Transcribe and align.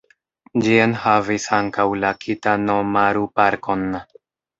Ĝi 0.61 0.71
enhavis 0.85 1.45
ankaŭ 1.57 1.85
la 2.05 2.11
Kita-no-maru-parkon. 2.25 3.85